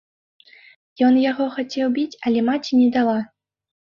Ён 1.07 1.13
яго 1.31 1.45
хацеў 1.57 1.87
біць, 1.97 2.19
але 2.31 2.39
маці 2.47 2.79
не 2.81 2.87
дала. 2.99 3.17